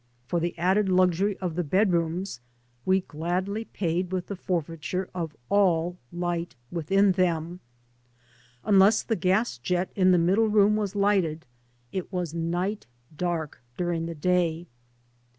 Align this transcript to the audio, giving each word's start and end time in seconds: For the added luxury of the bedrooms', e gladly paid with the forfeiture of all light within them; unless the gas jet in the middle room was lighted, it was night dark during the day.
For 0.25 0.39
the 0.39 0.57
added 0.57 0.89
luxury 0.89 1.37
of 1.37 1.53
the 1.53 1.63
bedrooms', 1.63 2.39
e 2.91 3.01
gladly 3.01 3.65
paid 3.65 4.11
with 4.11 4.25
the 4.29 4.35
forfeiture 4.35 5.09
of 5.13 5.35
all 5.47 5.95
light 6.11 6.55
within 6.71 7.11
them; 7.11 7.59
unless 8.63 9.03
the 9.03 9.15
gas 9.15 9.59
jet 9.59 9.91
in 9.95 10.09
the 10.11 10.17
middle 10.17 10.47
room 10.49 10.75
was 10.75 10.95
lighted, 10.95 11.45
it 11.91 12.11
was 12.11 12.33
night 12.33 12.87
dark 13.15 13.61
during 13.77 14.07
the 14.07 14.15
day. 14.15 14.65